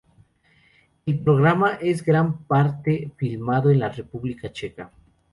[1.05, 4.89] El programa es en gran parte filmado en la República Checa.